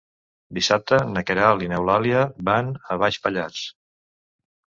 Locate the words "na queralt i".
1.09-1.67